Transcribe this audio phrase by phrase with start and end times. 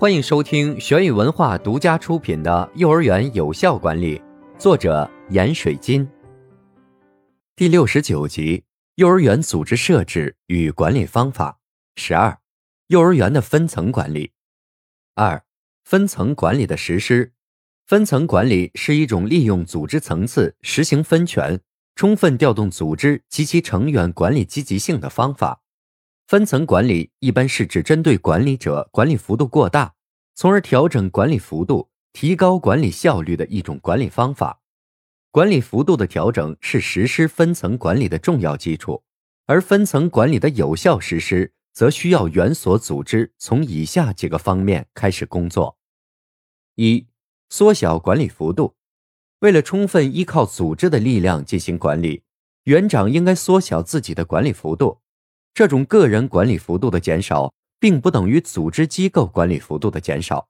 [0.00, 4.18] 欢迎收听玄宇文化独家出品的《幼儿园有效管理》，
[4.58, 6.08] 作者闫水金。
[7.54, 11.58] 第六十九集：幼儿园组织设置与管理方法。
[11.96, 12.38] 十二、
[12.86, 14.32] 幼儿园的分层管理。
[15.16, 15.44] 二、
[15.84, 17.34] 分层管理的实施。
[17.86, 21.60] 分层管理是一种利用组织层次实行分权，
[21.94, 25.60] 充分调动组织及其成员管理积极性的方法。
[26.30, 29.96] 分层管理一般是指针对管理者管理幅度过大，
[30.36, 34.60] 从而调整管理幅度、提高管理效率的一种管理方法。
[35.32, 39.02] 管理幅度的调整是实施分层管理的重要基础，
[39.46, 45.78] 而分层管理的有效实施，则需要园所组织从以下几个方面开始工作：
[46.76, 47.08] 一、
[47.48, 48.76] 缩小管理幅度。
[49.40, 52.22] 为了充分依靠组织的力量进行管理，
[52.66, 55.00] 园长应该缩小自己的管理幅度。
[55.52, 60.48] 这种个人管理幅度的减少，并不等于组织机构管理幅度的减少。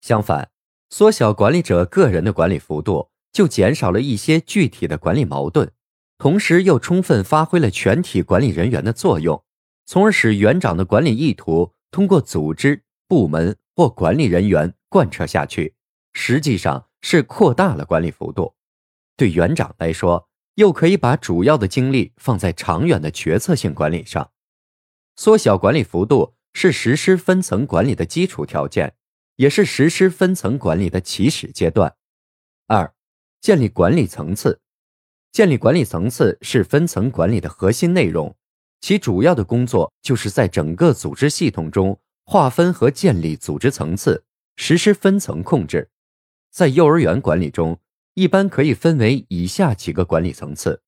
[0.00, 0.50] 相反，
[0.90, 5.70] 缩小管理者个人的管理幅度，就减少了一些具体的管理矛盾，
[6.18, 9.42] 同时又充分发挥了全体管理人员的作用，
[9.86, 15.74] 从而使园长的管理意图通过组织、部门或管理人员贯彻下去。
[16.12, 18.54] 实际上是扩大了管理幅度。
[19.16, 24.30] 对园长来说，又可以把主要的精力放在长远的决策性管理上。
[25.16, 28.94] 缩小管理幅度是实施分层管理的基础条件，
[29.36, 31.94] 也是实施分层管理的起始阶段。
[32.66, 32.92] 二、
[33.40, 34.60] 建立管理层次。
[35.30, 38.36] 建立管理层次是分层管理的核心内容，
[38.82, 44.24] 其主要的工作就是在整个组织系统中划分和建立组织层次，
[44.56, 45.88] 实施分层控制。
[46.50, 47.80] 在幼儿园管理中，
[48.12, 50.82] 一般可以分为以下几个管理层次：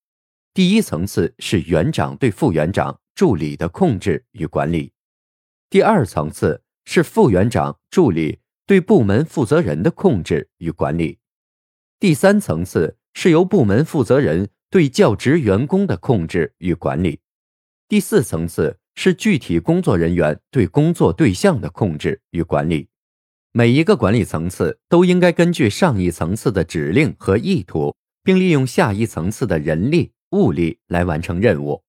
[0.53, 2.99] 第一层次是园长对副园长。
[3.15, 4.91] 助理的控制与管理，
[5.69, 11.19] 第二层次是副园长助理对部门负责人的控制与管理，
[11.97, 17.21] 第三层次是由部门负责人对教职员工的控制与管理，
[17.87, 22.89] 第四层次是具体工作人员对工作对象的控制与管理。
[23.53, 31.84] 每一个管理层次都应该根据上一层次的指令和意图，并利用下一层次的人力物力来完成任务。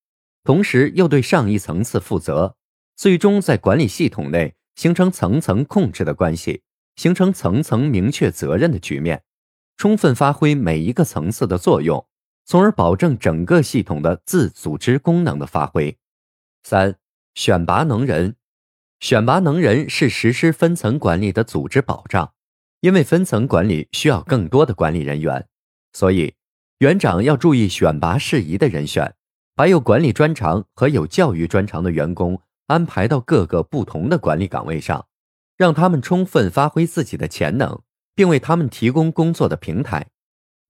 [0.46, 2.54] 同时又对上一层次负责，
[2.94, 6.62] 最终在管理系统内形成层层控制的关系，
[6.94, 9.24] 形成层层明确责任的局面，
[9.76, 12.06] 充分发挥每一个层次的作用，
[12.44, 15.98] 从而保证整个系统的自组织功能的发挥。
[16.62, 16.94] 三、
[17.34, 18.36] 选拔能人，
[19.00, 22.32] 选拔能人是实施分层管理的组织保障，
[22.82, 25.48] 因为分层管理需要更多的管理人员，
[25.92, 26.34] 所以
[26.78, 29.12] 园长要注意选拔适宜的人选。
[29.56, 35.06] 把有管理专长和有教育专长的员工安排到各个不同的管理岗位上，
[35.56, 37.80] 让他们充分发挥自己的潜能，
[38.14, 40.08] 并为他们提供工作的平台。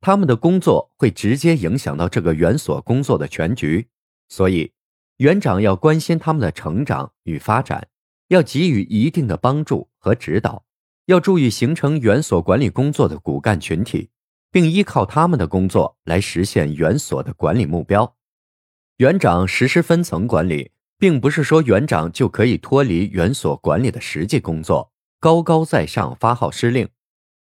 [0.00, 3.88] 他们的工作会直接影响到这个园所工作的全局，
[4.28, 4.72] 所以
[5.16, 7.88] 园长要关心他们的成长与发展，
[8.28, 10.62] 要给予一定的帮助和指导，
[11.06, 14.10] 要注意形成园所管理工作的骨干群体，
[14.52, 18.15] 并依靠他们的工作来实现园所的管理目标。
[18.98, 24.90] 园长实施分层管理，并不是说园长就可以脱离园所管理的实际工作，
[25.20, 26.88] 高高在上发号施令，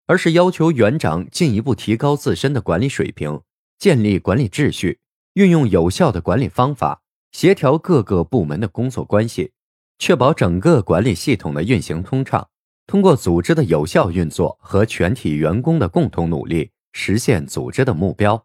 [0.08, 3.40] 而是要求园长进一步提高自身的管理水平，
[3.78, 4.98] 建立管理秩序，
[5.34, 9.52] 运用有效的管理方法，协调各个部门的工作关系，
[10.00, 12.48] 确保整个管理系统的运行通畅。
[12.88, 18.44] 通过组织的有效运作和全体员工的共同努力，实现组织的目标。